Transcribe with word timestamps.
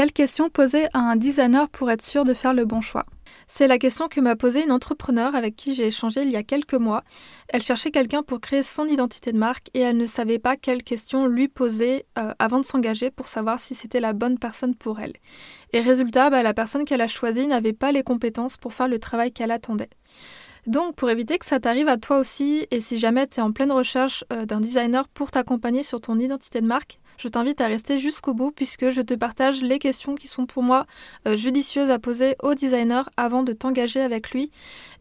Quelle 0.00 0.12
question 0.12 0.48
poser 0.48 0.86
à 0.94 1.00
un 1.00 1.16
designer 1.16 1.68
pour 1.68 1.90
être 1.90 2.00
sûr 2.00 2.24
de 2.24 2.32
faire 2.32 2.54
le 2.54 2.64
bon 2.64 2.80
choix? 2.80 3.04
C'est 3.46 3.66
la 3.66 3.76
question 3.76 4.08
que 4.08 4.18
m'a 4.18 4.34
posée 4.34 4.64
une 4.64 4.72
entrepreneur 4.72 5.34
avec 5.34 5.56
qui 5.56 5.74
j'ai 5.74 5.88
échangé 5.88 6.22
il 6.22 6.30
y 6.30 6.36
a 6.36 6.42
quelques 6.42 6.72
mois. 6.72 7.04
Elle 7.48 7.60
cherchait 7.60 7.90
quelqu'un 7.90 8.22
pour 8.22 8.40
créer 8.40 8.62
son 8.62 8.86
identité 8.86 9.30
de 9.30 9.36
marque 9.36 9.66
et 9.74 9.80
elle 9.80 9.98
ne 9.98 10.06
savait 10.06 10.38
pas 10.38 10.56
quelle 10.56 10.82
question 10.84 11.26
lui 11.26 11.48
poser 11.48 12.06
euh, 12.18 12.32
avant 12.38 12.60
de 12.60 12.64
s'engager 12.64 13.10
pour 13.10 13.28
savoir 13.28 13.60
si 13.60 13.74
c'était 13.74 14.00
la 14.00 14.14
bonne 14.14 14.38
personne 14.38 14.74
pour 14.74 15.00
elle. 15.00 15.12
Et 15.74 15.82
résultat, 15.82 16.30
bah, 16.30 16.42
la 16.42 16.54
personne 16.54 16.86
qu'elle 16.86 17.02
a 17.02 17.06
choisie 17.06 17.46
n'avait 17.46 17.74
pas 17.74 17.92
les 17.92 18.02
compétences 18.02 18.56
pour 18.56 18.72
faire 18.72 18.88
le 18.88 18.98
travail 18.98 19.32
qu'elle 19.32 19.50
attendait. 19.50 19.90
Donc 20.66 20.94
pour 20.94 21.10
éviter 21.10 21.36
que 21.36 21.44
ça 21.44 21.60
t'arrive 21.60 21.88
à 21.88 21.98
toi 21.98 22.16
aussi, 22.16 22.66
et 22.70 22.80
si 22.80 22.96
jamais 22.96 23.26
tu 23.26 23.40
es 23.40 23.42
en 23.42 23.52
pleine 23.52 23.70
recherche 23.70 24.24
euh, 24.32 24.46
d'un 24.46 24.60
designer 24.60 25.08
pour 25.08 25.30
t'accompagner 25.30 25.82
sur 25.82 26.00
ton 26.00 26.18
identité 26.18 26.62
de 26.62 26.66
marque, 26.66 26.98
je 27.20 27.28
t'invite 27.28 27.60
à 27.60 27.66
rester 27.66 27.98
jusqu'au 27.98 28.32
bout 28.32 28.50
puisque 28.50 28.88
je 28.88 29.02
te 29.02 29.12
partage 29.12 29.62
les 29.62 29.78
questions 29.78 30.14
qui 30.14 30.26
sont 30.26 30.46
pour 30.46 30.62
moi 30.62 30.86
euh, 31.28 31.36
judicieuses 31.36 31.90
à 31.90 31.98
poser 31.98 32.34
au 32.42 32.54
designer 32.54 33.10
avant 33.18 33.42
de 33.42 33.52
t'engager 33.52 34.00
avec 34.00 34.30
lui 34.30 34.50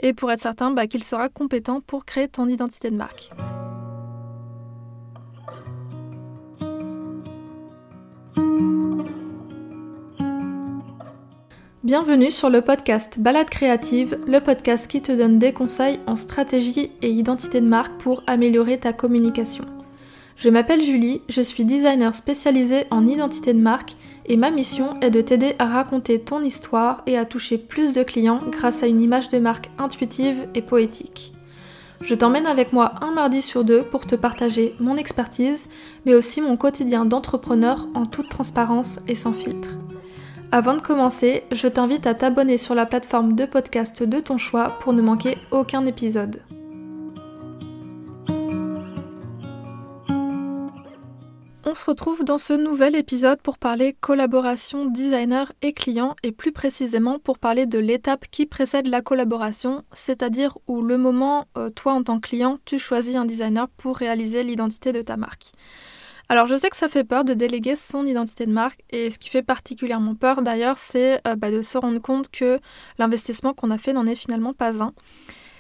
et 0.02 0.13
pour 0.13 0.30
être 0.30 0.41
certain 0.41 0.71
bah, 0.71 0.88
qu'il 0.88 1.03
sera 1.03 1.30
compétent 1.30 1.80
pour 1.80 2.03
créer 2.03 2.27
ton 2.27 2.49
identité 2.49 2.91
de 2.91 2.97
marque. 2.97 3.31
Bienvenue 11.86 12.30
sur 12.30 12.49
le 12.49 12.61
podcast 12.61 13.17
Balade 13.17 13.49
créative, 13.49 14.20
le 14.27 14.41
podcast 14.41 14.88
qui 14.88 15.02
te 15.02 15.13
donne 15.13 15.39
des 15.39 15.53
conseils 15.53 15.99
en 16.05 16.17
stratégie 16.17 16.91
et 17.02 17.09
identité 17.09 17.61
de 17.61 17.66
marque 17.66 17.97
pour 17.99 18.22
améliorer 18.27 18.77
ta 18.77 18.91
communication. 18.91 19.63
Je 20.39 20.48
m'appelle 20.48 20.81
Julie, 20.81 21.21
je 21.27 21.41
suis 21.41 21.66
designer 21.66 22.16
spécialisée 22.16 22.85
en 22.91 23.05
identité 23.05 23.53
de 23.53 23.59
marque 23.59 23.97
et 24.25 24.38
ma 24.38 24.52
mission 24.52 24.97
est 25.02 25.09
de 25.09 25.20
t'aider 25.20 25.53
à 25.59 25.66
raconter 25.66 26.17
ton 26.17 26.41
histoire 26.41 27.03
et 27.07 27.17
à 27.17 27.25
toucher 27.25 27.57
plus 27.57 27.91
de 27.91 28.03
clients 28.03 28.39
grâce 28.49 28.81
à 28.81 28.88
une 28.88 29.02
image 29.02 29.27
de 29.27 29.38
marque 29.38 29.69
intuitive 29.77 30.47
et 30.55 30.61
poétique. 30.61 31.33
Je 31.99 32.16
t'emmène 32.16 32.45
avec 32.45 32.72
moi 32.72 32.94
un 33.02 33.11
mardi 33.11 33.41
sur 33.41 33.66
deux 33.66 33.81
pour 33.81 34.08
te 34.08 34.16
partager 34.16 34.75
mon 34.80 34.95
expertise, 34.95 35.67
mais 36.05 36.14
aussi 36.14 36.39
mon 36.39 36.55
quotidien 36.55 37.03
d'entrepreneur 37.03 37.89
en 37.94 38.05
toute 38.05 38.30
transparence 38.30 39.02
et 39.09 39.16
sans 39.16 39.33
filtre. 39.33 39.77
Avant 40.53 40.73
de 40.73 40.81
commencer, 40.81 41.44
je 41.52 41.67
t'invite 41.67 42.08
à 42.08 42.14
t'abonner 42.14 42.55
sur 42.55 42.75
la 42.75 42.86
plateforme 42.86 43.33
de 43.33 43.44
podcast 43.44 44.03
de 44.03 44.19
ton 44.21 44.38
choix 44.38 44.77
pour 44.80 44.94
ne 44.94 45.02
manquer 45.02 45.38
aucun 45.52 45.86
épisode. 45.86 46.39
On 51.70 51.75
se 51.75 51.86
retrouve 51.86 52.23
dans 52.23 52.39
ce 52.39 52.53
nouvel 52.53 52.95
épisode 52.95 53.39
pour 53.44 53.59
parler 53.59 53.94
collaboration 53.94 54.88
designer 54.88 55.53
et 55.62 55.72
client 55.72 56.16
et 56.23 56.31
plus 56.31 56.52
précisément 56.52 57.20
pour 57.20 57.38
parler 57.38 57.67
de 57.67 57.78
l'étape 57.78 58.26
qui 58.31 58.48
précède 58.48 58.88
la 58.88 59.03
collaboration, 59.03 59.84
c'est-à-dire 59.94 60.58
où 60.66 60.81
le 60.81 60.98
moment, 60.98 61.45
euh, 61.59 61.70
toi 61.70 61.94
en 61.94 62.02
tant 62.02 62.20
que 62.20 62.28
client, 62.28 62.58
tu 62.66 62.80
choisis 62.80 63.16
un 63.16 63.26
designer 63.26 63.67
pour 63.78 63.98
réaliser 63.98 64.42
l'identité 64.42 64.94
de 64.94 65.03
ta 65.03 65.16
marque. 65.16 65.52
Alors 66.28 66.48
je 66.48 66.56
sais 66.56 66.72
que 66.72 66.76
ça 66.76 66.89
fait 66.89 67.03
peur 67.03 67.23
de 67.23 67.36
déléguer 67.36 67.76
son 67.76 68.04
identité 68.08 68.48
de 68.48 68.52
marque 68.52 68.80
et 68.89 69.11
ce 69.11 69.20
qui 69.20 69.30
fait 69.30 69.44
particulièrement 69.44 70.16
peur 70.16 70.42
d'ailleurs 70.42 70.80
c'est 70.80 71.22
euh, 71.28 71.36
bah, 71.36 71.52
de 71.52 71.61
se 71.61 71.78
rendre 71.78 72.00
compte 72.00 72.31
que 72.31 72.59
l'investissement 72.98 73.54
qu'on 73.54 73.70
a 73.70 73.78
fait 73.78 73.94
n'en 73.94 74.08
est 74.08 74.16
finalement 74.16 74.54
pas 74.54 74.81
un. 74.81 74.94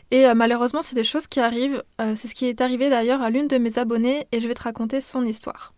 Et 0.09 0.25
euh, 0.25 0.33
malheureusement 0.33 0.81
c'est 0.81 0.95
des 0.95 1.03
choses 1.03 1.27
qui 1.27 1.39
arrivent, 1.39 1.83
c'est 1.99 2.27
ce 2.27 2.33
qui 2.33 2.47
est 2.47 2.61
arrivé 2.61 2.89
d'ailleurs 2.89 3.21
à 3.21 3.29
l'une 3.29 3.47
de 3.47 3.59
mes 3.59 3.77
abonnées 3.77 4.25
et 4.31 4.39
je 4.39 4.47
vais 4.47 4.55
te 4.55 4.63
raconter 4.63 5.01
son 5.01 5.23
histoire. 5.23 5.71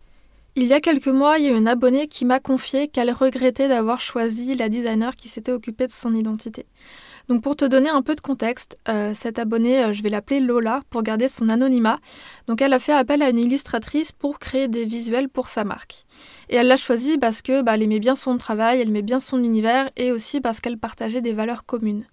Il 0.54 0.66
y 0.66 0.74
a 0.74 0.80
quelques 0.80 1.08
mois, 1.08 1.38
il 1.38 1.46
y 1.46 1.48
a 1.48 1.56
une 1.56 1.66
abonnée 1.66 2.08
qui 2.08 2.26
m'a 2.26 2.38
confié 2.38 2.86
qu'elle 2.86 3.10
regrettait 3.10 3.68
d'avoir 3.68 4.00
choisi 4.00 4.54
la 4.54 4.68
designer 4.68 5.16
qui 5.16 5.28
s'était 5.28 5.50
occupée 5.50 5.86
de 5.86 5.92
son 5.92 6.14
identité. 6.14 6.66
Donc 7.28 7.42
pour 7.42 7.56
te 7.56 7.64
donner 7.64 7.88
un 7.88 8.02
peu 8.02 8.14
de 8.14 8.20
contexte, 8.20 8.78
euh, 8.86 9.12
cette 9.14 9.38
abonnée, 9.38 9.82
euh, 9.82 9.92
je 9.94 10.02
vais 10.02 10.10
l'appeler 10.10 10.40
Lola 10.40 10.82
pour 10.90 11.02
garder 11.02 11.26
son 11.26 11.48
anonymat. 11.48 12.00
Donc 12.48 12.60
elle 12.60 12.74
a 12.74 12.78
fait 12.78 12.92
appel 12.92 13.22
à 13.22 13.30
une 13.30 13.38
illustratrice 13.38 14.12
pour 14.12 14.38
créer 14.38 14.68
des 14.68 14.84
visuels 14.84 15.30
pour 15.30 15.48
sa 15.48 15.64
marque. 15.64 16.04
Et 16.50 16.56
elle 16.56 16.66
l'a 16.66 16.76
choisie 16.76 17.16
parce 17.16 17.40
que 17.40 17.62
bah, 17.62 17.78
aimait 17.78 17.98
bien 17.98 18.14
son 18.14 18.36
travail, 18.36 18.82
elle 18.82 18.88
aimait 18.88 19.00
bien 19.00 19.20
son 19.20 19.42
univers 19.42 19.88
et 19.96 20.12
aussi 20.12 20.42
parce 20.42 20.60
qu'elle 20.60 20.76
partageait 20.76 21.22
des 21.22 21.32
valeurs 21.32 21.64
communes 21.64 22.04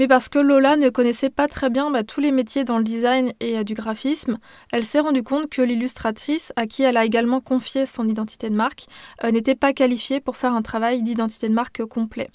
mais 0.00 0.08
parce 0.08 0.30
que 0.30 0.38
Lola 0.38 0.76
ne 0.76 0.88
connaissait 0.88 1.28
pas 1.28 1.46
très 1.46 1.68
bien 1.68 1.90
bah, 1.90 2.04
tous 2.04 2.22
les 2.22 2.32
métiers 2.32 2.64
dans 2.64 2.78
le 2.78 2.84
design 2.84 3.34
et 3.38 3.58
euh, 3.58 3.64
du 3.64 3.74
graphisme, 3.74 4.38
elle 4.72 4.86
s'est 4.86 5.00
rendue 5.00 5.22
compte 5.22 5.50
que 5.50 5.60
l'illustratrice, 5.60 6.54
à 6.56 6.66
qui 6.66 6.82
elle 6.82 6.96
a 6.96 7.04
également 7.04 7.42
confié 7.42 7.84
son 7.84 8.08
identité 8.08 8.48
de 8.48 8.54
marque, 8.54 8.86
euh, 9.24 9.30
n'était 9.30 9.54
pas 9.54 9.74
qualifiée 9.74 10.20
pour 10.20 10.38
faire 10.38 10.54
un 10.54 10.62
travail 10.62 11.02
d'identité 11.02 11.50
de 11.50 11.52
marque 11.52 11.84
complet. 11.84 12.30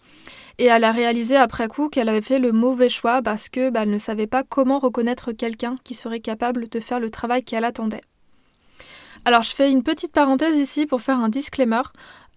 Et 0.59 0.65
elle 0.65 0.83
a 0.83 0.91
réalisé 0.91 1.37
après 1.37 1.67
coup 1.67 1.89
qu'elle 1.89 2.07
avait 2.07 2.21
fait 2.21 2.37
le 2.37 2.51
mauvais 2.51 2.87
choix 2.87 3.23
parce 3.23 3.49
que 3.49 3.71
bah, 3.71 3.87
ne 3.87 3.97
savait 3.97 4.27
pas 4.27 4.43
comment 4.43 4.77
reconnaître 4.77 5.31
quelqu'un 5.31 5.75
qui 5.83 5.95
serait 5.95 6.19
capable 6.19 6.69
de 6.69 6.79
faire 6.79 6.99
le 6.99 7.09
travail 7.09 7.43
qu'elle 7.43 7.65
attendait. 7.65 8.01
Alors 9.27 9.41
je 9.41 9.55
fais 9.55 9.71
une 9.71 9.81
petite 9.81 10.11
parenthèse 10.11 10.59
ici 10.59 10.85
pour 10.85 11.01
faire 11.01 11.17
un 11.17 11.29
disclaimer. 11.29 11.81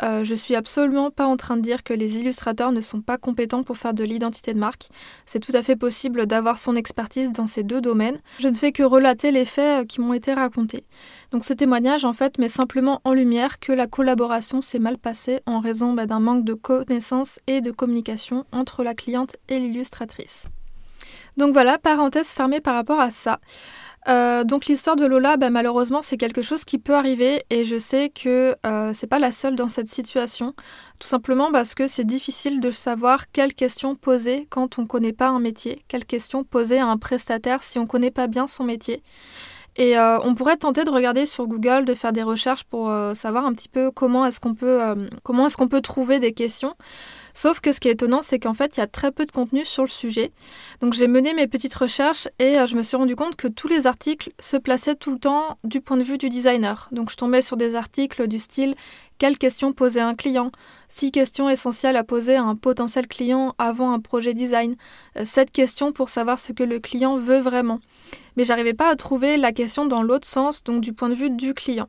Euh, 0.02 0.24
je 0.24 0.34
suis 0.34 0.54
absolument 0.54 1.10
pas 1.10 1.26
en 1.26 1.36
train 1.36 1.56
de 1.56 1.62
dire 1.62 1.82
que 1.82 1.92
les 1.92 2.18
illustrateurs 2.18 2.72
ne 2.72 2.80
sont 2.80 3.00
pas 3.00 3.18
compétents 3.18 3.62
pour 3.62 3.76
faire 3.76 3.94
de 3.94 4.04
l'identité 4.04 4.54
de 4.54 4.58
marque. 4.58 4.88
C'est 5.26 5.40
tout 5.40 5.52
à 5.54 5.62
fait 5.62 5.76
possible 5.76 6.26
d'avoir 6.26 6.58
son 6.58 6.76
expertise 6.76 7.32
dans 7.32 7.46
ces 7.46 7.62
deux 7.62 7.80
domaines. 7.80 8.20
Je 8.38 8.48
ne 8.48 8.54
fais 8.54 8.72
que 8.72 8.82
relater 8.82 9.30
les 9.30 9.44
faits 9.44 9.82
euh, 9.82 9.84
qui 9.84 10.00
m'ont 10.00 10.14
été 10.14 10.32
racontés. 10.34 10.84
Donc 11.32 11.44
ce 11.44 11.52
témoignage 11.52 12.04
en 12.04 12.12
fait 12.12 12.38
met 12.38 12.48
simplement 12.48 13.00
en 13.04 13.12
lumière 13.12 13.58
que 13.58 13.72
la 13.72 13.86
collaboration 13.86 14.62
s'est 14.62 14.78
mal 14.78 14.98
passée 14.98 15.40
en 15.46 15.60
raison 15.60 15.92
bah, 15.92 16.06
d'un 16.06 16.20
manque 16.20 16.44
de 16.44 16.54
connaissances 16.54 17.40
et 17.46 17.60
de 17.60 17.70
communication 17.70 18.44
entre 18.52 18.82
la 18.82 18.94
cliente 18.94 19.36
et 19.48 19.58
l'illustratrice. 19.58 20.46
Donc 21.36 21.52
voilà, 21.52 21.78
parenthèse 21.78 22.28
fermée 22.28 22.60
par 22.60 22.74
rapport 22.74 23.00
à 23.00 23.10
ça. 23.10 23.38
Euh, 24.08 24.42
donc 24.44 24.66
l'histoire 24.66 24.96
de 24.96 25.04
Lola, 25.04 25.36
bah, 25.36 25.50
malheureusement, 25.50 26.00
c'est 26.00 26.16
quelque 26.16 26.40
chose 26.40 26.64
qui 26.64 26.78
peut 26.78 26.94
arriver 26.94 27.42
et 27.50 27.64
je 27.64 27.76
sais 27.76 28.08
que 28.08 28.56
euh, 28.64 28.92
c'est 28.94 29.06
pas 29.06 29.18
la 29.18 29.32
seule 29.32 29.54
dans 29.54 29.68
cette 29.68 29.88
situation. 29.88 30.54
Tout 30.98 31.06
simplement 31.06 31.52
parce 31.52 31.74
que 31.74 31.86
c'est 31.86 32.04
difficile 32.04 32.60
de 32.60 32.70
savoir 32.70 33.30
quelles 33.30 33.54
questions 33.54 33.94
poser 33.94 34.46
quand 34.48 34.78
on 34.78 34.82
ne 34.82 34.86
connaît 34.86 35.12
pas 35.12 35.28
un 35.28 35.40
métier, 35.40 35.82
quelles 35.88 36.06
questions 36.06 36.42
poser 36.42 36.78
à 36.78 36.86
un 36.86 36.96
prestataire 36.96 37.62
si 37.62 37.78
on 37.78 37.82
ne 37.82 37.86
connaît 37.86 38.10
pas 38.10 38.28
bien 38.28 38.46
son 38.46 38.64
métier. 38.64 39.02
Et 39.76 39.96
euh, 39.98 40.18
on 40.24 40.34
pourrait 40.34 40.56
tenter 40.56 40.84
de 40.84 40.90
regarder 40.90 41.24
sur 41.26 41.46
Google, 41.46 41.84
de 41.84 41.94
faire 41.94 42.12
des 42.12 42.24
recherches 42.24 42.64
pour 42.64 42.92
savoir 43.14 43.44
un 43.44 43.52
petit 43.52 43.68
peu 43.68 43.92
comment 43.92 44.26
est-ce 44.26 44.40
qu'on 44.40 44.54
peut, 44.54 44.80
comment 45.22 45.46
est-ce 45.46 45.56
qu'on 45.56 45.68
peut 45.68 45.82
trouver 45.82 46.18
des 46.18 46.32
questions. 46.32 46.74
Sauf 47.40 47.60
que 47.60 47.70
ce 47.70 47.78
qui 47.78 47.86
est 47.86 47.92
étonnant, 47.92 48.20
c'est 48.20 48.40
qu'en 48.40 48.52
fait, 48.52 48.76
il 48.76 48.80
y 48.80 48.82
a 48.82 48.88
très 48.88 49.12
peu 49.12 49.24
de 49.24 49.30
contenu 49.30 49.64
sur 49.64 49.84
le 49.84 49.88
sujet. 49.88 50.32
Donc 50.80 50.92
j'ai 50.92 51.06
mené 51.06 51.34
mes 51.34 51.46
petites 51.46 51.76
recherches 51.76 52.26
et 52.40 52.58
euh, 52.58 52.66
je 52.66 52.74
me 52.74 52.82
suis 52.82 52.96
rendu 52.96 53.14
compte 53.14 53.36
que 53.36 53.46
tous 53.46 53.68
les 53.68 53.86
articles 53.86 54.32
se 54.40 54.56
plaçaient 54.56 54.96
tout 54.96 55.12
le 55.12 55.20
temps 55.20 55.56
du 55.62 55.80
point 55.80 55.96
de 55.96 56.02
vue 56.02 56.18
du 56.18 56.30
designer. 56.30 56.88
Donc 56.90 57.12
je 57.12 57.16
tombais 57.16 57.40
sur 57.40 57.56
des 57.56 57.76
articles 57.76 58.26
du 58.26 58.40
style 58.40 58.74
quelles 59.18 59.38
questions 59.38 59.70
poser 59.72 60.00
à 60.00 60.08
un 60.08 60.16
client? 60.16 60.50
Six 60.88 61.12
questions 61.12 61.48
essentielles 61.48 61.96
à 61.96 62.02
poser 62.02 62.34
à 62.34 62.42
un 62.42 62.56
potentiel 62.56 63.06
client 63.06 63.54
avant 63.58 63.92
un 63.92 64.00
projet 64.00 64.34
design. 64.34 64.74
Euh, 65.16 65.24
sept 65.24 65.52
questions 65.52 65.92
pour 65.92 66.08
savoir 66.08 66.40
ce 66.40 66.52
que 66.52 66.64
le 66.64 66.80
client 66.80 67.18
veut 67.18 67.38
vraiment. 67.38 67.78
Mais 68.36 68.42
j'arrivais 68.42 68.74
pas 68.74 68.90
à 68.90 68.96
trouver 68.96 69.36
la 69.36 69.52
question 69.52 69.86
dans 69.86 70.02
l'autre 70.02 70.26
sens, 70.26 70.64
donc 70.64 70.80
du 70.80 70.92
point 70.92 71.08
de 71.08 71.14
vue 71.14 71.30
du 71.30 71.54
client. 71.54 71.86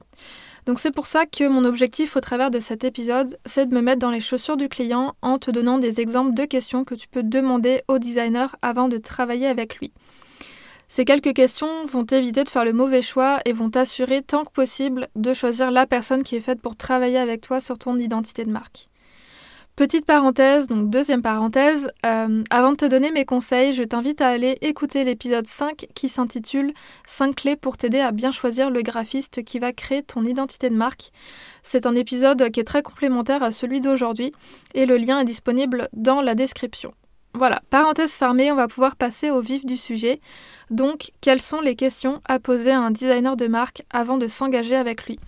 Donc 0.70 0.78
c'est 0.78 0.92
pour 0.92 1.08
ça 1.08 1.26
que 1.26 1.48
mon 1.48 1.66
objectif 1.66 2.16
au 2.16 2.20
travers 2.20 2.52
de 2.52 2.60
cet 2.60 2.84
épisode, 2.84 3.40
c'est 3.44 3.66
de 3.66 3.74
me 3.74 3.82
mettre 3.82 3.98
dans 3.98 4.12
les 4.12 4.20
chaussures 4.20 4.56
du 4.56 4.70
client 4.70 5.16
en 5.24 5.40
te 5.40 5.50
donnant 5.50 5.80
des 5.80 6.00
exemples 6.00 6.36
de 6.36 6.46
questions 6.46 6.84
que 6.84 6.94
tu 6.94 7.08
peux 7.08 7.24
demander 7.24 7.82
au 7.88 7.98
designer 7.98 8.56
avant 8.62 8.88
de 8.88 9.00
travailler 9.00 9.48
avec 9.48 9.78
lui. 9.78 9.92
Ces 10.88 11.06
quelques 11.06 11.34
questions 11.34 11.88
vont 11.88 12.06
t'éviter 12.06 12.44
de 12.44 12.50
faire 12.50 12.66
le 12.66 12.74
mauvais 12.74 13.02
choix 13.02 13.40
et 13.46 13.52
vont 13.52 13.72
t'assurer 13.72 14.22
tant 14.22 14.46
que 14.46 14.52
possible 14.52 15.08
de 15.16 15.34
choisir 15.34 15.72
la 15.72 15.88
personne 15.88 16.22
qui 16.22 16.36
est 16.36 16.40
faite 16.40 16.62
pour 16.62 16.76
travailler 16.76 17.18
avec 17.18 17.42
toi 17.42 17.60
sur 17.60 17.80
ton 17.80 17.98
identité 17.98 18.46
de 18.46 18.52
marque. 18.52 18.90
Petite 19.80 20.06
parenthèse, 20.06 20.68
donc 20.68 20.90
deuxième 20.90 21.22
parenthèse, 21.22 21.90
euh, 22.06 22.44
avant 22.50 22.72
de 22.74 22.76
te 22.76 22.84
donner 22.84 23.12
mes 23.12 23.24
conseils, 23.24 23.72
je 23.72 23.84
t'invite 23.84 24.20
à 24.20 24.28
aller 24.28 24.58
écouter 24.60 25.06
l'épisode 25.06 25.48
5 25.48 25.88
qui 25.96 26.10
s'intitule 26.10 26.74
5 27.08 27.34
clés 27.34 27.56
pour 27.56 27.78
t'aider 27.78 28.02
à 28.02 28.12
bien 28.12 28.32
choisir 28.32 28.72
le 28.72 28.82
graphiste 28.82 29.42
qui 29.46 29.58
va 29.58 29.72
créer 29.72 30.04
ton 30.04 30.26
identité 30.26 30.70
de 30.70 30.76
marque. 30.76 31.14
C'est 31.64 31.86
un 31.86 31.96
épisode 31.96 32.50
qui 32.52 32.60
est 32.60 32.66
très 32.66 32.82
complémentaire 32.82 33.42
à 33.42 33.54
celui 33.54 33.80
d'aujourd'hui 33.80 34.34
et 34.74 34.86
le 34.86 34.98
lien 34.98 35.22
est 35.22 35.26
disponible 35.26 35.88
dans 35.94 36.22
la 36.22 36.36
description. 36.36 36.94
Voilà, 37.34 37.62
parenthèse 37.70 38.12
fermée, 38.12 38.52
on 38.52 38.56
va 38.56 38.68
pouvoir 38.68 38.98
passer 38.98 39.32
au 39.32 39.40
vif 39.40 39.66
du 39.66 39.78
sujet. 39.78 40.20
Donc, 40.72 41.12
quelles 41.22 41.42
sont 41.42 41.62
les 41.62 41.78
questions 41.78 42.20
à 42.26 42.40
poser 42.40 42.72
à 42.72 42.82
un 42.82 42.92
designer 42.92 43.38
de 43.38 43.48
marque 43.48 43.84
avant 43.92 44.18
de 44.18 44.28
s'engager 44.28 44.76
avec 44.76 45.06
lui? 45.06 45.20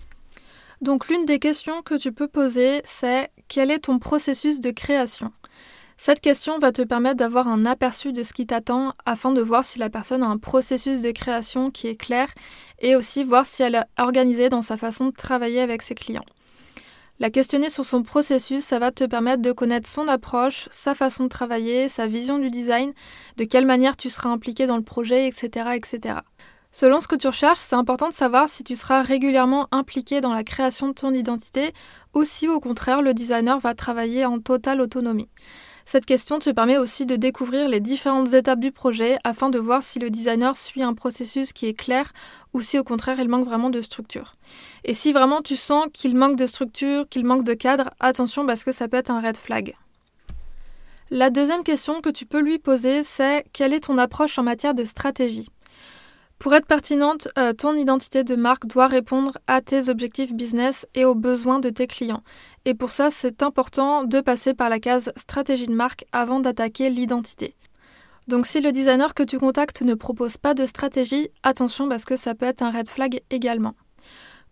Donc 0.82 1.06
l'une 1.06 1.26
des 1.26 1.38
questions 1.38 1.80
que 1.82 1.94
tu 1.94 2.10
peux 2.10 2.26
poser, 2.26 2.82
c'est 2.84 3.30
quel 3.52 3.70
est 3.70 3.80
ton 3.80 3.98
processus 3.98 4.60
de 4.60 4.70
création? 4.70 5.30
Cette 5.98 6.22
question 6.22 6.58
va 6.58 6.72
te 6.72 6.80
permettre 6.80 7.16
d'avoir 7.16 7.48
un 7.48 7.66
aperçu 7.66 8.14
de 8.14 8.22
ce 8.22 8.32
qui 8.32 8.46
t'attend 8.46 8.94
afin 9.04 9.30
de 9.30 9.42
voir 9.42 9.62
si 9.62 9.78
la 9.78 9.90
personne 9.90 10.22
a 10.22 10.26
un 10.26 10.38
processus 10.38 11.02
de 11.02 11.10
création 11.10 11.70
qui 11.70 11.86
est 11.86 12.00
clair 12.00 12.28
et 12.78 12.96
aussi 12.96 13.22
voir 13.22 13.44
si 13.44 13.62
elle 13.62 13.74
est 13.74 13.84
organisée 14.00 14.48
dans 14.48 14.62
sa 14.62 14.78
façon 14.78 15.08
de 15.08 15.10
travailler 15.10 15.60
avec 15.60 15.82
ses 15.82 15.94
clients. 15.94 16.24
La 17.20 17.28
questionner 17.28 17.68
sur 17.68 17.84
son 17.84 18.02
processus, 18.02 18.64
ça 18.64 18.78
va 18.78 18.90
te 18.90 19.04
permettre 19.04 19.42
de 19.42 19.52
connaître 19.52 19.88
son 19.88 20.08
approche, 20.08 20.66
sa 20.70 20.94
façon 20.94 21.24
de 21.24 21.28
travailler, 21.28 21.90
sa 21.90 22.06
vision 22.06 22.38
du 22.38 22.50
design, 22.50 22.94
de 23.36 23.44
quelle 23.44 23.66
manière 23.66 23.98
tu 23.98 24.08
seras 24.08 24.30
impliqué 24.30 24.66
dans 24.66 24.78
le 24.78 24.82
projet, 24.82 25.28
etc. 25.28 25.72
etc. 25.74 26.14
Selon 26.74 27.02
ce 27.02 27.08
que 27.08 27.16
tu 27.16 27.26
recherches, 27.26 27.58
c'est 27.60 27.76
important 27.76 28.08
de 28.08 28.14
savoir 28.14 28.48
si 28.48 28.64
tu 28.64 28.74
seras 28.74 29.02
régulièrement 29.02 29.68
impliqué 29.72 30.22
dans 30.22 30.32
la 30.32 30.42
création 30.42 30.88
de 30.88 30.94
ton 30.94 31.12
identité 31.12 31.74
ou 32.14 32.24
si 32.24 32.48
au 32.48 32.60
contraire 32.60 33.02
le 33.02 33.12
designer 33.12 33.60
va 33.60 33.74
travailler 33.74 34.24
en 34.24 34.38
totale 34.38 34.80
autonomie. 34.80 35.28
Cette 35.84 36.06
question 36.06 36.38
te 36.38 36.48
permet 36.48 36.78
aussi 36.78 37.04
de 37.04 37.16
découvrir 37.16 37.68
les 37.68 37.80
différentes 37.80 38.32
étapes 38.32 38.60
du 38.60 38.72
projet 38.72 39.18
afin 39.22 39.50
de 39.50 39.58
voir 39.58 39.82
si 39.82 39.98
le 39.98 40.08
designer 40.08 40.56
suit 40.56 40.82
un 40.82 40.94
processus 40.94 41.52
qui 41.52 41.66
est 41.66 41.74
clair 41.74 42.10
ou 42.54 42.62
si 42.62 42.78
au 42.78 42.84
contraire 42.84 43.20
il 43.20 43.28
manque 43.28 43.46
vraiment 43.46 43.68
de 43.68 43.82
structure. 43.82 44.36
Et 44.84 44.94
si 44.94 45.12
vraiment 45.12 45.42
tu 45.42 45.56
sens 45.56 45.86
qu'il 45.92 46.16
manque 46.16 46.36
de 46.36 46.46
structure, 46.46 47.06
qu'il 47.06 47.26
manque 47.26 47.44
de 47.44 47.54
cadre, 47.54 47.90
attention 48.00 48.46
parce 48.46 48.64
que 48.64 48.72
ça 48.72 48.88
peut 48.88 48.96
être 48.96 49.10
un 49.10 49.20
red 49.20 49.36
flag. 49.36 49.74
La 51.10 51.28
deuxième 51.28 51.64
question 51.64 52.00
que 52.00 52.08
tu 52.08 52.24
peux 52.24 52.40
lui 52.40 52.58
poser, 52.58 53.02
c'est 53.02 53.44
quelle 53.52 53.74
est 53.74 53.84
ton 53.84 53.98
approche 53.98 54.38
en 54.38 54.42
matière 54.42 54.72
de 54.72 54.86
stratégie? 54.86 55.50
Pour 56.42 56.54
être 56.54 56.66
pertinente, 56.66 57.28
euh, 57.38 57.52
ton 57.52 57.72
identité 57.76 58.24
de 58.24 58.34
marque 58.34 58.66
doit 58.66 58.88
répondre 58.88 59.38
à 59.46 59.60
tes 59.60 59.88
objectifs 59.88 60.32
business 60.32 60.88
et 60.92 61.04
aux 61.04 61.14
besoins 61.14 61.60
de 61.60 61.70
tes 61.70 61.86
clients. 61.86 62.24
Et 62.64 62.74
pour 62.74 62.90
ça, 62.90 63.12
c'est 63.12 63.44
important 63.44 64.02
de 64.02 64.20
passer 64.20 64.52
par 64.52 64.68
la 64.68 64.80
case 64.80 65.12
stratégie 65.16 65.68
de 65.68 65.72
marque 65.72 66.04
avant 66.10 66.40
d'attaquer 66.40 66.90
l'identité. 66.90 67.54
Donc 68.26 68.46
si 68.46 68.60
le 68.60 68.72
designer 68.72 69.14
que 69.14 69.22
tu 69.22 69.38
contactes 69.38 69.82
ne 69.82 69.94
propose 69.94 70.36
pas 70.36 70.54
de 70.54 70.66
stratégie, 70.66 71.28
attention 71.44 71.88
parce 71.88 72.04
que 72.04 72.16
ça 72.16 72.34
peut 72.34 72.46
être 72.46 72.62
un 72.62 72.72
red 72.72 72.88
flag 72.88 73.20
également. 73.30 73.76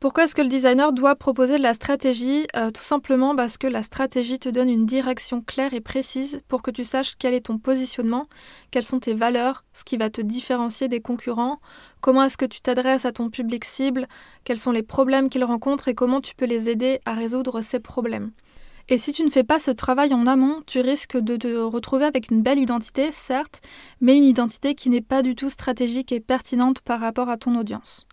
Pourquoi 0.00 0.24
est-ce 0.24 0.34
que 0.34 0.40
le 0.40 0.48
designer 0.48 0.94
doit 0.94 1.14
proposer 1.14 1.58
de 1.58 1.62
la 1.62 1.74
stratégie 1.74 2.46
euh, 2.56 2.70
Tout 2.70 2.80
simplement 2.80 3.36
parce 3.36 3.58
que 3.58 3.66
la 3.66 3.82
stratégie 3.82 4.38
te 4.38 4.48
donne 4.48 4.70
une 4.70 4.86
direction 4.86 5.42
claire 5.42 5.74
et 5.74 5.82
précise 5.82 6.40
pour 6.48 6.62
que 6.62 6.70
tu 6.70 6.84
saches 6.84 7.16
quel 7.18 7.34
est 7.34 7.42
ton 7.42 7.58
positionnement, 7.58 8.26
quelles 8.70 8.84
sont 8.84 8.98
tes 8.98 9.12
valeurs, 9.12 9.62
ce 9.74 9.84
qui 9.84 9.98
va 9.98 10.08
te 10.08 10.22
différencier 10.22 10.88
des 10.88 11.02
concurrents, 11.02 11.60
comment 12.00 12.24
est-ce 12.24 12.38
que 12.38 12.46
tu 12.46 12.62
t'adresses 12.62 13.04
à 13.04 13.12
ton 13.12 13.28
public 13.28 13.66
cible, 13.66 14.08
quels 14.44 14.56
sont 14.56 14.72
les 14.72 14.82
problèmes 14.82 15.28
qu'il 15.28 15.44
rencontre 15.44 15.88
et 15.88 15.94
comment 15.94 16.22
tu 16.22 16.34
peux 16.34 16.46
les 16.46 16.70
aider 16.70 17.00
à 17.04 17.12
résoudre 17.12 17.60
ces 17.60 17.78
problèmes. 17.78 18.30
Et 18.88 18.96
si 18.96 19.12
tu 19.12 19.22
ne 19.22 19.28
fais 19.28 19.44
pas 19.44 19.58
ce 19.58 19.70
travail 19.70 20.14
en 20.14 20.26
amont, 20.26 20.62
tu 20.66 20.80
risques 20.80 21.18
de 21.18 21.36
te 21.36 21.58
retrouver 21.58 22.06
avec 22.06 22.30
une 22.30 22.40
belle 22.40 22.58
identité, 22.58 23.10
certes, 23.12 23.60
mais 24.00 24.16
une 24.16 24.24
identité 24.24 24.74
qui 24.74 24.88
n'est 24.88 25.02
pas 25.02 25.20
du 25.20 25.34
tout 25.34 25.50
stratégique 25.50 26.10
et 26.10 26.20
pertinente 26.20 26.80
par 26.80 27.00
rapport 27.00 27.28
à 27.28 27.36
ton 27.36 27.54
audience. 27.54 28.06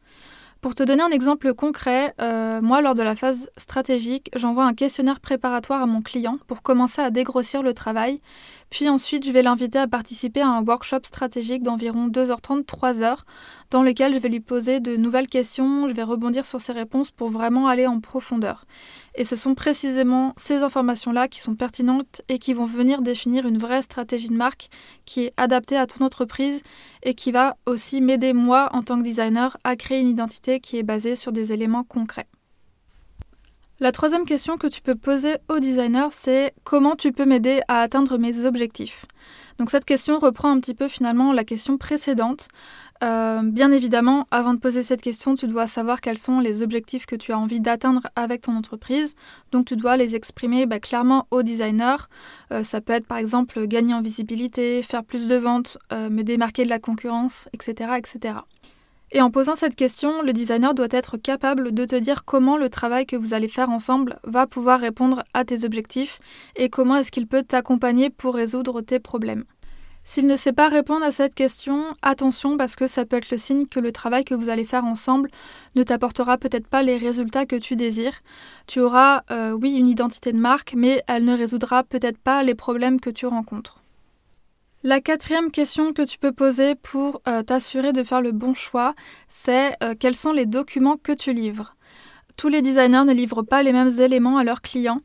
Pour 0.62 0.74
te 0.74 0.82
donner 0.82 1.04
un 1.04 1.12
exemple 1.12 1.54
concret, 1.54 2.16
euh, 2.20 2.62
moi, 2.62 2.82
lors 2.82 2.96
de 2.96 3.04
la 3.04 3.16
phase 3.16 3.50
stratégique, 3.58 4.32
j'envoie 4.36 4.66
un 4.66 4.74
questionnaire 4.74 5.20
préparatoire 5.20 5.84
à 5.84 5.86
mon 5.86 6.02
client 6.02 6.40
pour 6.48 6.64
commencer 6.64 7.02
à 7.02 7.12
dégrossir 7.12 7.62
le 7.62 7.74
travail. 7.74 8.20
Puis 8.72 8.90
ensuite, 8.90 9.26
je 9.26 9.32
vais 9.32 9.44
l'inviter 9.44 9.78
à 9.78 9.88
participer 9.88 10.42
à 10.42 10.48
un 10.48 10.64
workshop 10.64 11.02
stratégique 11.04 11.62
d'environ 11.62 12.08
2h30, 12.08 12.66
3h, 12.66 13.20
dans 13.70 13.84
lequel 13.84 14.14
je 14.14 14.20
vais 14.20 14.30
lui 14.30 14.40
poser 14.40 14.80
de 14.80 14.96
nouvelles 14.96 15.28
questions, 15.28 15.88
je 15.88 15.94
vais 15.94 16.04
rebondir 16.04 16.46
sur 16.46 16.62
ses 16.62 16.72
réponses 16.72 17.12
pour 17.12 17.30
vraiment 17.30 17.68
aller 17.68 17.86
en 17.88 18.00
profondeur. 18.00 18.66
Et 19.16 19.26
ce 19.26 19.36
sont 19.36 19.56
précisément 19.56 20.34
ces 20.38 20.64
informations-là 20.64 21.28
qui 21.28 21.40
sont 21.40 21.56
pertinentes 21.56 22.22
et 22.30 22.40
qui 22.40 22.54
vont 22.54 22.66
venir 22.66 23.02
définir 23.02 23.46
une 23.46 23.58
vraie 23.58 23.82
stratégie 23.82 24.30
de 24.30 24.36
marque 24.36 24.70
qui 25.06 25.26
est 25.26 25.34
adaptée 25.38 25.78
à 25.78 25.88
ton 25.88 26.06
entreprise 26.06 26.62
et 27.04 27.14
qui 27.14 27.32
va 27.32 27.58
aussi 27.66 28.00
m'aider 28.00 28.34
moi 28.34 28.70
en 28.74 28.84
tant 28.84 28.98
que 28.98 29.04
designer 29.04 29.58
à 29.64 29.76
créer 29.76 30.00
une 30.00 30.10
identité 30.10 30.60
qui 30.60 30.78
est 30.78 30.84
basée 30.84 31.16
sur 31.16 31.32
des 31.32 31.52
éléments 31.52 31.84
concrets. 31.84 32.28
La 33.80 33.92
troisième 33.92 34.26
question 34.26 34.58
que 34.58 34.66
tu 34.66 34.82
peux 34.82 34.96
poser 34.96 35.36
au 35.50 35.60
designer, 35.60 36.12
c'est 36.12 36.52
comment 36.64 36.96
tu 36.96 37.12
peux 37.12 37.26
m'aider 37.26 37.62
à 37.68 37.82
atteindre 37.82 38.18
mes 38.18 38.46
objectifs? 38.46 39.06
Donc 39.60 39.70
cette 39.70 39.86
question 39.86 40.18
reprend 40.18 40.50
un 40.50 40.60
petit 40.60 40.74
peu 40.74 40.88
finalement 40.88 41.32
la 41.32 41.44
question 41.44 41.78
précédente. 41.78 42.48
Euh, 43.04 43.42
bien 43.44 43.72
évidemment, 43.72 44.28
avant 44.32 44.54
de 44.54 44.60
poser 44.60 44.82
cette 44.82 45.02
question, 45.02 45.36
tu 45.36 45.48
dois 45.48 45.68
savoir 45.68 46.02
quels 46.02 46.18
sont 46.18 46.40
les 46.40 46.64
objectifs 46.64 47.06
que 47.06 47.16
tu 47.16 47.32
as 47.32 47.38
envie 47.38 47.60
d'atteindre 47.60 48.02
avec 48.16 48.42
ton 48.42 48.56
entreprise. 48.56 49.16
Donc 49.52 49.66
tu 49.66 49.76
dois 49.76 49.98
les 49.98 50.16
exprimer 50.16 50.66
bah, 50.66 50.80
clairement 50.80 51.28
au 51.30 51.44
designer. 51.44 52.10
Euh, 52.52 52.64
ça 52.64 52.82
peut 52.82 52.94
être 52.94 53.08
par 53.08 53.18
exemple 53.18 53.68
gagner 53.68 53.94
en 53.94 54.02
visibilité, 54.02 54.82
faire 54.82 55.04
plus 55.04 55.28
de 55.28 55.36
ventes, 55.36 55.78
euh, 55.92 56.10
me 56.10 56.24
démarquer 56.24 56.64
de 56.64 56.70
la 56.70 56.80
concurrence, 56.80 57.50
etc., 57.54 57.92
etc. 57.98 58.40
Et 59.12 59.22
en 59.22 59.32
posant 59.32 59.56
cette 59.56 59.76
question, 59.76 60.22
le 60.22 60.34
designer 60.34 60.74
doit 60.74 60.88
être 60.92 61.16
capable 61.16 61.74
de 61.74 61.86
te 61.86 61.96
dire 61.96 62.26
comment 62.26 62.58
le 62.58 62.70
travail 62.70 63.06
que 63.06 63.16
vous 63.16 63.34
allez 63.34 63.48
faire 63.48 63.70
ensemble 63.70 64.20
va 64.26 64.48
pouvoir 64.48 64.82
répondre 64.82 65.24
à 65.34 65.46
tes 65.46 65.64
objectifs 65.64 66.20
et 66.58 66.70
comment 66.70 66.98
est-ce 66.98 67.12
qu'il 67.12 67.28
peut 67.28 67.44
t'accompagner 67.44 68.10
pour 68.10 68.36
résoudre 68.36 68.82
tes 68.82 69.00
problèmes. 69.00 69.46
S'il 70.10 70.26
ne 70.26 70.38
sait 70.38 70.54
pas 70.54 70.70
répondre 70.70 71.04
à 71.04 71.12
cette 71.12 71.36
question, 71.36 71.84
attention 72.02 72.56
parce 72.56 72.78
que 72.78 72.88
ça 72.88 73.04
peut 73.04 73.18
être 73.18 73.30
le 73.30 73.38
signe 73.38 73.66
que 73.66 73.82
le 73.82 73.92
travail 73.92 74.24
que 74.24 74.34
vous 74.34 74.48
allez 74.48 74.64
faire 74.64 74.86
ensemble 74.86 75.30
ne 75.76 75.84
t'apportera 75.84 76.38
peut-être 76.38 76.66
pas 76.66 76.82
les 76.82 76.98
résultats 76.98 77.46
que 77.46 77.58
tu 77.58 77.76
désires. 77.76 78.22
Tu 78.68 78.80
auras, 78.80 79.24
euh, 79.32 79.52
oui, 79.52 79.74
une 79.74 79.90
identité 79.90 80.32
de 80.32 80.38
marque, 80.38 80.76
mais 80.78 81.04
elle 81.10 81.26
ne 81.26 81.38
résoudra 81.38 81.84
peut-être 81.84 82.18
pas 82.18 82.42
les 82.42 82.56
problèmes 82.56 83.02
que 83.02 83.10
tu 83.10 83.26
rencontres. 83.26 83.84
La 84.82 85.02
quatrième 85.02 85.52
question 85.52 85.92
que 85.92 86.04
tu 86.04 86.18
peux 86.18 86.32
poser 86.32 86.76
pour 86.76 87.22
euh, 87.28 87.44
t'assurer 87.44 87.92
de 87.92 88.04
faire 88.04 88.22
le 88.22 88.32
bon 88.32 88.54
choix, 88.54 88.96
c'est 89.28 89.74
euh, 89.84 89.94
quels 90.00 90.16
sont 90.16 90.32
les 90.32 90.46
documents 90.46 90.96
que 90.96 91.12
tu 91.12 91.34
livres? 91.34 91.76
Tous 92.38 92.48
les 92.48 92.62
designers 92.62 93.04
ne 93.04 93.14
livrent 93.14 93.44
pas 93.44 93.62
les 93.62 93.74
mêmes 93.74 94.00
éléments 94.00 94.38
à 94.38 94.46
leurs 94.46 94.62
clients. 94.62 95.02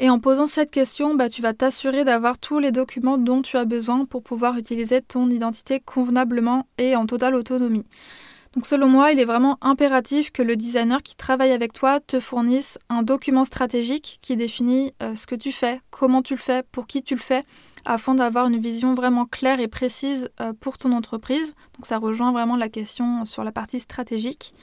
Et 0.00 0.10
en 0.10 0.18
posant 0.18 0.46
cette 0.46 0.72
question, 0.72 1.14
bah, 1.14 1.28
tu 1.28 1.40
vas 1.40 1.54
t'assurer 1.54 2.02
d'avoir 2.02 2.38
tous 2.38 2.58
les 2.58 2.72
documents 2.72 3.16
dont 3.16 3.42
tu 3.42 3.56
as 3.56 3.64
besoin 3.64 4.04
pour 4.04 4.24
pouvoir 4.24 4.58
utiliser 4.58 5.00
ton 5.00 5.30
identité 5.30 5.78
convenablement 5.78 6.66
et 6.78 6.96
en 6.96 7.06
totale 7.06 7.36
autonomie. 7.36 7.86
Donc 8.54 8.66
selon 8.66 8.88
moi, 8.88 9.10
il 9.12 9.18
est 9.18 9.24
vraiment 9.24 9.58
impératif 9.60 10.30
que 10.30 10.42
le 10.42 10.54
designer 10.54 11.02
qui 11.02 11.16
travaille 11.16 11.50
avec 11.50 11.72
toi 11.72 11.98
te 11.98 12.20
fournisse 12.20 12.78
un 12.88 13.02
document 13.02 13.44
stratégique 13.44 14.18
qui 14.22 14.36
définit 14.36 14.92
euh, 15.02 15.16
ce 15.16 15.26
que 15.26 15.34
tu 15.34 15.50
fais, 15.50 15.80
comment 15.90 16.22
tu 16.22 16.34
le 16.34 16.40
fais, 16.40 16.62
pour 16.70 16.86
qui 16.86 17.02
tu 17.02 17.14
le 17.14 17.20
fais, 17.20 17.42
afin 17.84 18.14
d'avoir 18.14 18.46
une 18.46 18.60
vision 18.60 18.94
vraiment 18.94 19.26
claire 19.26 19.58
et 19.58 19.66
précise 19.66 20.28
euh, 20.40 20.52
pour 20.58 20.78
ton 20.78 20.92
entreprise. 20.92 21.54
Donc 21.76 21.86
ça 21.86 21.98
rejoint 21.98 22.30
vraiment 22.30 22.56
la 22.56 22.68
question 22.68 23.24
sur 23.24 23.42
la 23.42 23.50
partie 23.50 23.80
stratégique. 23.80 24.54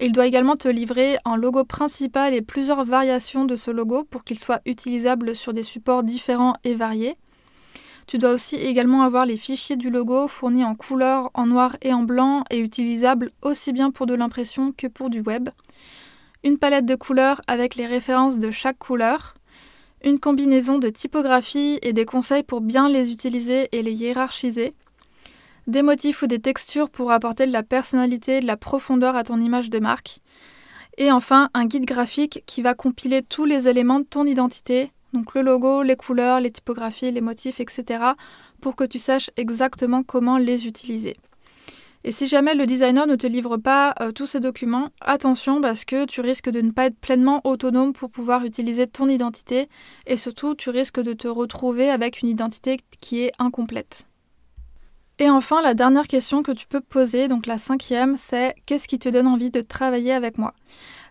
Il 0.00 0.12
doit 0.12 0.26
également 0.26 0.56
te 0.56 0.68
livrer 0.68 1.18
un 1.24 1.36
logo 1.36 1.64
principal 1.64 2.32
et 2.32 2.40
plusieurs 2.40 2.84
variations 2.84 3.44
de 3.44 3.54
ce 3.54 3.70
logo 3.70 4.04
pour 4.04 4.24
qu'il 4.24 4.38
soit 4.38 4.62
utilisable 4.64 5.34
sur 5.34 5.52
des 5.52 5.62
supports 5.62 6.02
différents 6.02 6.54
et 6.64 6.74
variés. 6.74 7.16
Tu 8.06 8.18
dois 8.18 8.32
aussi 8.32 8.56
également 8.56 9.02
avoir 9.02 9.26
les 9.26 9.36
fichiers 9.36 9.76
du 9.76 9.90
logo 9.90 10.26
fournis 10.26 10.64
en 10.64 10.74
couleur, 10.74 11.30
en 11.34 11.46
noir 11.46 11.76
et 11.82 11.92
en 11.92 12.02
blanc 12.02 12.44
et 12.50 12.58
utilisables 12.58 13.30
aussi 13.42 13.72
bien 13.72 13.90
pour 13.90 14.06
de 14.06 14.14
l'impression 14.14 14.72
que 14.72 14.86
pour 14.86 15.10
du 15.10 15.20
web. 15.20 15.50
Une 16.42 16.58
palette 16.58 16.86
de 16.86 16.94
couleurs 16.94 17.40
avec 17.46 17.76
les 17.76 17.86
références 17.86 18.38
de 18.38 18.50
chaque 18.50 18.78
couleur 18.78 19.34
une 20.02 20.18
combinaison 20.18 20.78
de 20.78 20.88
typographie 20.88 21.78
et 21.82 21.92
des 21.92 22.06
conseils 22.06 22.42
pour 22.42 22.60
bien 22.60 22.88
les 22.88 23.12
utiliser 23.12 23.68
et 23.72 23.82
les 23.82 23.92
hiérarchiser, 23.92 24.74
des 25.70 25.82
motifs 25.82 26.22
ou 26.22 26.26
des 26.26 26.38
textures 26.38 26.90
pour 26.90 27.10
apporter 27.10 27.46
de 27.46 27.52
la 27.52 27.62
personnalité 27.62 28.40
de 28.40 28.46
la 28.46 28.56
profondeur 28.56 29.16
à 29.16 29.24
ton 29.24 29.40
image 29.40 29.70
de 29.70 29.78
marque, 29.78 30.20
et 30.98 31.10
enfin 31.10 31.48
un 31.54 31.66
guide 31.66 31.86
graphique 31.86 32.42
qui 32.46 32.62
va 32.62 32.74
compiler 32.74 33.22
tous 33.22 33.44
les 33.44 33.68
éléments 33.68 34.00
de 34.00 34.04
ton 34.04 34.24
identité, 34.26 34.92
donc 35.12 35.34
le 35.34 35.42
logo, 35.42 35.82
les 35.82 35.96
couleurs, 35.96 36.40
les 36.40 36.50
typographies, 36.50 37.10
les 37.10 37.20
motifs, 37.20 37.60
etc., 37.60 38.04
pour 38.60 38.76
que 38.76 38.84
tu 38.84 38.98
saches 38.98 39.30
exactement 39.36 40.02
comment 40.02 40.38
les 40.38 40.66
utiliser. 40.66 41.16
Et 42.02 42.12
si 42.12 42.26
jamais 42.26 42.54
le 42.54 42.64
designer 42.64 43.06
ne 43.06 43.14
te 43.14 43.26
livre 43.26 43.58
pas 43.58 43.94
euh, 44.00 44.10
tous 44.10 44.26
ces 44.26 44.40
documents, 44.40 44.88
attention 45.02 45.60
parce 45.60 45.84
que 45.84 46.06
tu 46.06 46.22
risques 46.22 46.48
de 46.48 46.62
ne 46.62 46.70
pas 46.70 46.86
être 46.86 46.98
pleinement 46.98 47.42
autonome 47.44 47.92
pour 47.92 48.10
pouvoir 48.10 48.44
utiliser 48.44 48.86
ton 48.86 49.06
identité 49.06 49.68
et 50.06 50.16
surtout 50.16 50.54
tu 50.54 50.70
risques 50.70 51.00
de 51.00 51.12
te 51.12 51.28
retrouver 51.28 51.90
avec 51.90 52.22
une 52.22 52.28
identité 52.30 52.78
qui 53.02 53.20
est 53.20 53.32
incomplète. 53.38 54.06
Et 55.22 55.28
enfin, 55.28 55.60
la 55.60 55.74
dernière 55.74 56.06
question 56.08 56.42
que 56.42 56.50
tu 56.50 56.66
peux 56.66 56.80
poser, 56.80 57.28
donc 57.28 57.44
la 57.44 57.58
cinquième, 57.58 58.16
c'est 58.16 58.54
qu'est-ce 58.64 58.88
qui 58.88 58.98
te 58.98 59.10
donne 59.10 59.26
envie 59.26 59.50
de 59.50 59.60
travailler 59.60 60.14
avec 60.14 60.38
moi? 60.38 60.54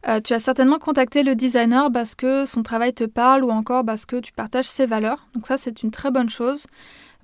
Euh, 0.07 0.19
Tu 0.19 0.33
as 0.33 0.39
certainement 0.39 0.79
contacté 0.79 1.21
le 1.21 1.35
designer 1.35 1.91
parce 1.91 2.15
que 2.15 2.47
son 2.47 2.63
travail 2.63 2.91
te 2.91 3.03
parle 3.03 3.43
ou 3.43 3.51
encore 3.51 3.85
parce 3.85 4.07
que 4.07 4.15
tu 4.15 4.33
partages 4.33 4.67
ses 4.67 4.87
valeurs. 4.87 5.27
Donc 5.35 5.45
ça, 5.45 5.57
c'est 5.57 5.83
une 5.83 5.91
très 5.91 6.09
bonne 6.09 6.29
chose. 6.29 6.65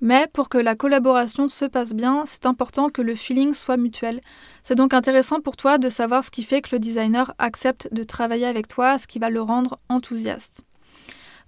Mais 0.00 0.28
pour 0.32 0.48
que 0.48 0.58
la 0.58 0.76
collaboration 0.76 1.48
se 1.48 1.64
passe 1.64 1.92
bien, 1.92 2.22
c'est 2.24 2.46
important 2.46 2.88
que 2.88 3.02
le 3.02 3.16
feeling 3.16 3.52
soit 3.52 3.78
mutuel. 3.78 4.20
C'est 4.62 4.76
donc 4.76 4.94
intéressant 4.94 5.40
pour 5.40 5.56
toi 5.56 5.78
de 5.78 5.88
savoir 5.88 6.22
ce 6.22 6.30
qui 6.30 6.44
fait 6.44 6.60
que 6.60 6.68
le 6.70 6.78
designer 6.78 7.34
accepte 7.38 7.88
de 7.90 8.04
travailler 8.04 8.46
avec 8.46 8.68
toi, 8.68 8.96
ce 8.96 9.08
qui 9.08 9.18
va 9.18 9.28
le 9.28 9.42
rendre 9.42 9.80
enthousiaste. 9.88 10.64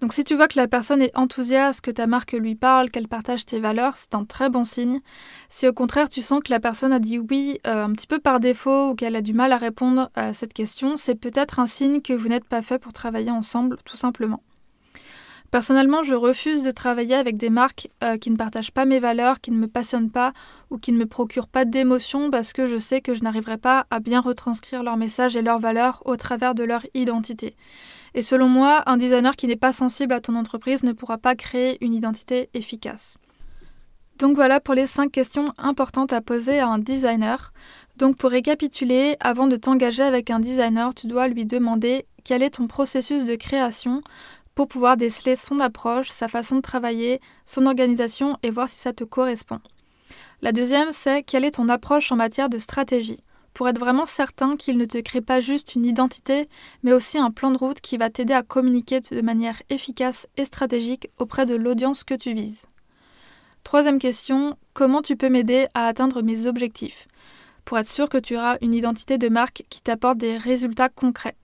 Donc 0.01 0.13
si 0.13 0.23
tu 0.23 0.37
vois 0.37 0.47
que 0.47 0.59
la 0.59 0.69
personne 0.69 1.03
est 1.03 1.17
enthousiaste, 1.17 1.81
que 1.81 1.91
ta 1.91 2.07
marque 2.07 2.33
lui 2.33 2.55
parle, 2.55 2.91
qu'elle 2.91 3.09
partage 3.09 3.45
tes 3.45 3.59
valeurs, 3.59 3.97
c'est 3.97 4.15
un 4.15 4.25
très 4.25 4.49
bon 4.49 4.65
signe. 4.65 5.01
Si 5.49 5.67
au 5.67 5.73
contraire 5.73 6.09
tu 6.09 6.21
sens 6.21 6.41
que 6.45 6.53
la 6.53 6.61
personne 6.61 6.93
a 6.93 7.01
dit 7.01 7.19
oui 7.19 7.59
euh, 7.67 7.85
un 7.85 7.93
petit 7.93 8.07
peu 8.07 8.21
par 8.21 8.39
défaut 8.39 8.91
ou 8.91 8.95
qu'elle 8.95 9.17
a 9.17 9.23
du 9.23 9.33
mal 9.33 9.53
à 9.53 9.57
répondre 9.57 10.11
à 10.15 10.33
cette 10.33 10.53
question, 10.53 10.97
c'est 10.97 11.17
peut-être 11.17 11.59
un 11.59 11.67
signe 11.67 12.01
que 12.01 12.13
vous 12.13 12.29
n'êtes 12.29 12.47
pas 12.47 12.63
fait 12.63 12.79
pour 12.79 12.93
travailler 12.93 13.31
ensemble, 13.31 13.77
tout 13.85 13.97
simplement. 13.97 14.43
Personnellement, 15.51 16.03
je 16.03 16.15
refuse 16.15 16.63
de 16.63 16.71
travailler 16.71 17.15
avec 17.15 17.39
des 17.39 17.49
marques 17.49 17.89
euh, 18.05 18.19
qui 18.19 18.31
ne 18.31 18.37
partagent 18.37 18.71
pas 18.71 18.85
mes 18.85 18.99
valeurs, 18.99 19.41
qui 19.41 19.51
ne 19.51 19.57
me 19.57 19.67
passionnent 19.67 20.11
pas 20.11 20.35
ou 20.71 20.77
qui 20.77 20.93
ne 20.93 20.99
me 20.99 21.07
procurent 21.07 21.49
pas 21.49 21.65
d'émotions 21.65 22.31
parce 22.31 22.53
que 22.53 22.67
je 22.67 22.77
sais 22.77 23.01
que 23.01 23.15
je 23.15 23.23
n'arriverai 23.23 23.57
pas 23.57 23.87
à 23.91 23.99
bien 23.99 24.21
retranscrire 24.21 24.83
leurs 24.83 24.99
messages 24.99 25.37
et 25.37 25.43
leurs 25.43 25.59
valeurs 25.59 26.03
au 26.05 26.17
travers 26.17 26.55
de 26.55 26.65
leur 26.65 26.85
identité. 26.93 27.55
Et 28.15 28.21
selon 28.21 28.49
moi, 28.49 28.83
un 28.87 28.99
designer 28.99 29.37
qui 29.37 29.47
n'est 29.47 29.57
pas 29.57 29.73
sensible 29.73 30.13
à 30.13 30.21
ton 30.21 30.37
entreprise 30.37 30.83
ne 30.83 30.93
pourra 30.93 31.17
pas 31.17 31.35
créer 31.35 31.79
une 31.81 31.95
identité 31.95 32.51
efficace. 32.53 33.17
Donc 34.19 34.35
voilà 34.35 34.61
pour 34.61 34.75
les 34.75 34.87
5 34.87 35.11
questions 35.13 35.53
importantes 35.59 36.13
à 36.13 36.21
poser 36.21 36.59
à 36.59 36.67
un 36.67 36.79
designer. 36.79 37.53
Donc 37.97 38.17
pour 38.17 38.31
récapituler, 38.31 39.17
avant 39.21 39.47
de 39.47 39.57
t'engager 39.57 40.03
avec 40.03 40.31
un 40.31 40.41
designer, 40.41 40.93
tu 40.93 41.07
dois 41.07 41.29
lui 41.29 41.47
demander 41.47 42.05
quel 42.25 42.43
est 42.43 42.51
ton 42.51 42.67
processus 42.67 43.25
de 43.25 43.37
création, 43.37 44.01
pour 44.59 44.67
pouvoir 44.67 44.97
déceler 44.97 45.37
son 45.37 45.61
approche, 45.61 46.09
sa 46.09 46.27
façon 46.27 46.57
de 46.57 46.63
travailler, 46.63 47.21
son 47.47 47.65
organisation 47.67 48.37
et 48.43 48.51
voir 48.51 48.69
si 48.69 48.75
ça 48.75 48.93
te 48.93 49.05
correspond. 49.05 49.61
La 50.43 50.51
deuxième, 50.51 50.91
c'est 50.91 51.23
quelle 51.23 51.45
est 51.45 51.53
ton 51.53 51.69
approche 51.69 52.11
en 52.11 52.17
matière 52.17 52.49
de 52.49 52.59
stratégie, 52.59 53.23
pour 53.55 53.69
être 53.69 53.79
vraiment 53.79 54.05
certain 54.05 54.57
qu'il 54.57 54.77
ne 54.77 54.85
te 54.85 54.99
crée 54.99 55.21
pas 55.21 55.39
juste 55.39 55.77
une 55.77 55.87
identité, 55.87 56.49
mais 56.83 56.93
aussi 56.93 57.19
un 57.19 57.31
plan 57.31 57.53
de 57.53 57.57
route 57.57 57.81
qui 57.81 57.99
va 57.99 58.11
t'aider 58.11 58.35
à 58.35 58.43
communiquer 58.43 58.99
de 58.99 59.21
manière 59.21 59.63
efficace 59.71 60.27
et 60.37 60.45
stratégique 60.45 61.07
auprès 61.19 61.47
de 61.47 61.55
l'audience 61.55 62.03
que 62.03 62.15
tu 62.15 62.35
vises. 62.35 62.67
Troisième 63.63 64.01
question, 64.01 64.57
comment 64.75 65.03
tu 65.03 65.15
peux 65.15 65.29
m'aider 65.29 65.69
à 65.75 65.87
atteindre 65.87 66.21
mes 66.21 66.49
objectifs 66.49 67.07
Pour 67.65 67.79
être 67.79 67.87
sûr 67.87 68.09
que 68.09 68.19
tu 68.19 68.37
auras 68.37 68.57
une 68.61 68.75
identité 68.75 69.19
de 69.19 69.29
marque 69.29 69.63
qui 69.71 69.83
t'apporte 69.83 70.19
des 70.19 70.37
résultats 70.37 70.89
concrets? 70.89 71.37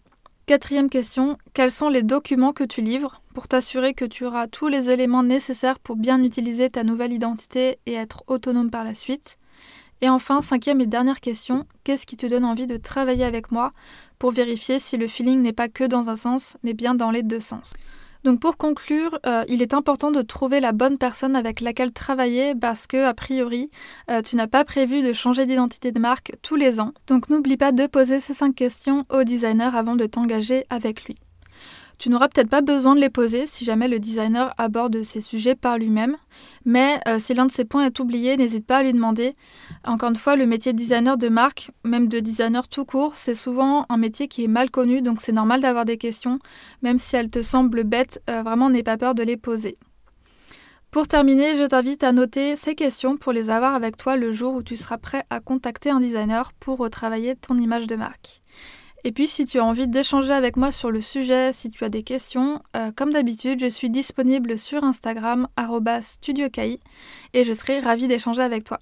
Quatrième 0.47 0.91
question, 0.91 1.39
quels 1.55 1.71
sont 1.71 1.89
les 1.89 2.03
documents 2.03 2.53
que 2.53 2.65
tu 2.65 2.83
livres 2.83 3.23
pour 3.33 3.49
t'assurer 3.49 3.95
que 3.95 4.05
tu 4.05 4.27
auras 4.27 4.47
tous 4.47 4.69
les 4.69 4.91
éléments 4.91 5.23
nécessaires 5.23 5.79
pour 5.79 5.97
bien 5.97 6.23
utiliser 6.23 6.69
ta 6.69 6.85
nouvelle 6.85 7.15
identité 7.15 7.79
et 7.87 7.95
être 7.95 8.25
autonome 8.27 8.71
par 8.71 8.85
la 8.85 8.93
suite? 8.93 9.39
Et 10.03 10.11
enfin, 10.11 10.43
cinquième 10.43 10.83
et 10.83 10.87
dernière 10.87 11.23
question, 11.23 11.65
qu'est-ce 11.83 12.05
qui 12.05 12.19
te 12.19 12.27
donne 12.27 12.45
envie 12.45 12.67
de 12.67 12.77
travailler 12.77 13.25
avec 13.25 13.53
moi 13.53 13.73
pour 14.19 14.33
vérifier 14.33 14.79
si 14.79 14.99
le 14.99 15.09
feeling 15.09 15.41
n'est 15.41 15.55
pas 15.55 15.71
que 15.71 15.85
dans 15.85 16.11
un 16.11 16.17
sens, 16.17 16.59
mais 16.63 16.75
bien 16.75 16.95
dans 16.95 17.11
les 17.11 17.23
deux 17.23 17.41
sens? 17.41 17.73
Donc 18.25 18.41
pour 18.41 18.57
conclure, 18.57 19.19
euh, 19.27 19.45
il 19.49 19.61
est 19.61 19.75
important 19.75 20.11
de 20.11 20.23
trouver 20.23 20.59
la 20.61 20.73
bonne 20.73 20.97
personne 20.97 21.37
avec 21.37 21.61
laquelle 21.61 21.93
travailler 21.93 22.55
parce 22.55 22.87
que, 22.87 23.05
a 23.05 23.13
priori, 23.13 23.71
euh, 24.11 24.23
tu 24.23 24.37
n'as 24.37 24.47
pas 24.47 24.65
prévu 24.65 25.03
de 25.03 25.13
changer 25.13 25.45
d'identité 25.45 25.93
de 25.93 25.99
marque 25.99 26.33
tous 26.41 26.57
les 26.57 26.81
ans. 26.81 26.93
Donc 27.07 27.29
n'oublie 27.29 27.59
pas 27.59 27.73
de 27.73 27.87
poser 27.87 28.21
ces 28.21 28.33
5 28.33 28.55
questions 28.55 29.05
au 29.11 29.25
designer 29.25 29.77
avant 29.77 29.95
de 29.95 30.07
t'engager 30.07 30.65
avec 30.71 31.05
lui. 31.05 31.17
Tu 31.99 32.09
n'auras 32.09 32.29
peut-être 32.29 32.49
pas 32.49 32.61
besoin 32.61 32.95
de 32.95 33.01
les 33.01 33.11
poser 33.11 33.47
si 33.47 33.65
jamais 33.65 33.89
le 33.89 33.99
designer 33.99 34.53
aborde 34.59 35.03
ces 35.03 35.21
sujets 35.21 35.55
par 35.55 35.79
lui-même, 35.79 36.17
mais 36.65 37.01
euh, 37.07 37.19
si 37.19 37.35
l'un 37.35 37.47
de 37.47 37.53
ces 37.53 37.65
points 37.65 37.87
est 37.87 38.01
oublié, 38.01 38.37
n'hésite 38.37 38.67
pas 38.67 38.79
à 38.79 38.83
lui 38.83 38.93
demander. 38.93 39.37
Encore 39.85 40.11
une 40.11 40.17
fois, 40.17 40.37
le 40.37 40.47
métier 40.47 40.73
de 40.73 40.79
designer 40.79 41.17
de 41.17 41.29
marque, 41.29 41.71
même 41.85 42.09
de 42.09 42.21
designer 42.21 42.69
tout 42.69 42.85
court, 42.85 43.13
c'est 43.15 43.35
souvent 43.35 43.87
un 43.89 43.97
métier 43.97 44.29
qui 44.29 44.45
est 44.45 44.49
mal 44.49 44.71
connu, 44.71 45.03
donc 45.03 45.21
c'est 45.21 45.33
normal 45.33 45.61
d'avoir 45.61 45.85
des 45.85 45.97
questions, 45.97 46.39
même 46.83 46.99
si 46.99 47.17
elles 47.17 47.31
te 47.31 47.43
semblent 47.43 47.85
bêtes, 47.85 48.21
euh, 48.29 48.43
vraiment 48.43 48.71
n'aie 48.71 48.83
pas 48.83 48.97
peur 48.97 49.15
de 49.15 49.23
les 49.23 49.37
poser. 49.37 49.79
Pour 50.95 51.09
terminer, 51.09 51.57
je 51.57 51.65
t'invite 51.65 52.05
à 52.05 52.13
noter 52.13 52.55
ces 52.55 52.77
questions 52.77 53.17
pour 53.17 53.33
les 53.33 53.51
avoir 53.51 53.75
avec 53.75 53.97
toi 53.97 54.17
le 54.17 54.33
jour 54.33 54.55
où 54.55 54.63
tu 54.63 54.77
seras 54.77 54.97
prêt 54.97 55.25
à 55.29 55.41
contacter 55.41 55.91
un 55.91 55.99
designer 55.99 56.53
pour 56.61 56.79
retravailler 56.79 57.35
ton 57.35 57.59
image 57.59 57.89
de 57.89 57.97
marque. 57.97 58.43
Et 59.07 59.13
puis 59.13 59.27
si 59.27 59.45
tu 59.45 59.59
as 59.59 59.65
envie 59.65 59.87
d'échanger 59.87 60.33
avec 60.33 60.57
moi 60.57 60.73
sur 60.73 60.91
le 60.91 61.03
sujet, 61.03 61.53
si 61.53 61.71
tu 61.71 61.85
as 61.85 61.91
des 61.91 62.03
questions, 62.03 62.63
euh, 62.75 62.91
comme 62.91 63.13
d'habitude, 63.13 63.61
je 63.61 63.67
suis 63.67 63.91
disponible 63.91 64.57
sur 64.57 64.83
Instagram 64.83 65.47
@studiokai 66.01 66.81
et 67.35 67.45
je 67.45 67.53
serai 67.53 67.81
ravie 67.81 68.07
d'échanger 68.07 68.41
avec 68.41 68.65
toi. 68.65 68.81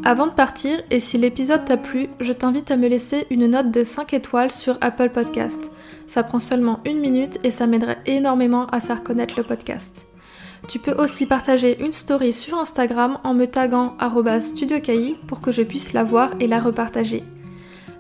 Avant 0.05 0.26
de 0.26 0.33
partir, 0.33 0.83
et 0.91 1.00
si 1.00 1.17
l'épisode 1.17 1.64
t'a 1.64 1.79
plu, 1.79 2.11
je 2.21 2.33
t'invite 2.33 2.71
à 2.71 2.76
me 2.76 2.88
laisser 2.88 3.26
une 3.31 3.47
note 3.47 3.71
de 3.71 3.85
5 3.85 4.12
étoiles 4.12 4.52
sur 4.52 4.76
Apple 4.83 5.09
Podcast. 5.09 5.71
Ça 6.07 6.23
prend 6.23 6.41
seulement 6.41 6.81
une 6.85 7.00
minute 7.00 7.38
et 7.43 7.50
ça 7.50 7.67
m'aiderait 7.67 8.02
énormément 8.05 8.67
à 8.67 8.81
faire 8.81 9.02
connaître 9.02 9.37
le 9.38 9.45
podcast. 9.45 10.05
Tu 10.69 10.79
peux 10.79 10.93
aussi 10.93 11.25
partager 11.25 11.83
une 11.83 11.93
story 11.93 12.35
sur 12.35 12.59
Instagram 12.59 13.17
en 13.25 13.33
me 13.33 13.47
taguant 13.47 13.97
studiocahi 14.41 15.17
pour 15.26 15.41
que 15.41 15.50
je 15.50 15.62
puisse 15.62 15.95
la 15.95 16.05
voir 16.05 16.33
et 16.38 16.49
la 16.49 16.61
repartager. 16.61 17.25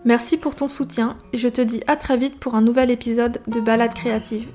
Merci 0.04 0.36
pour 0.36 0.54
ton 0.54 0.68
soutien 0.68 1.16
et 1.32 1.38
je 1.38 1.48
te 1.48 1.60
dis 1.60 1.80
à 1.86 1.96
très 1.96 2.16
vite 2.16 2.38
pour 2.38 2.54
un 2.54 2.60
nouvel 2.60 2.90
épisode 2.90 3.40
de 3.46 3.60
Balade 3.60 3.94
créative. 3.94 4.48